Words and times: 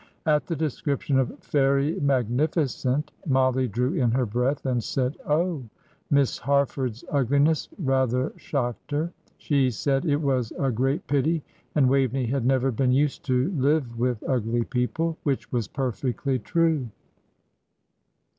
At 0.25 0.47
the 0.47 0.55
description 0.55 1.19
of 1.19 1.37
"Fairy 1.43 1.93
Magnificent" 1.99 3.11
Mollie 3.27 3.67
drew 3.67 3.93
in 3.93 4.09
her 4.09 4.25
breath 4.25 4.65
and 4.65 4.83
said 4.83 5.15
"Oh!" 5.27 5.63
Miss 6.09 6.39
Harford's 6.39 7.05
ugliness 7.11 7.69
rather 7.77 8.33
shocked 8.35 8.89
her; 8.89 9.11
she 9.37 9.69
said 9.69 10.03
"It 10.05 10.19
was 10.23 10.51
a 10.57 10.71
great 10.71 11.05
pity, 11.05 11.43
and 11.75 11.87
Waveney 11.87 12.25
had 12.25 12.47
never 12.47 12.71
been 12.71 12.91
used 12.91 13.23
to 13.25 13.51
live 13.51 13.99
with 13.99 14.23
ugly 14.27 14.63
people" 14.63 15.19
which 15.21 15.51
was 15.51 15.67
perfectly 15.67 16.39
true. 16.39 16.87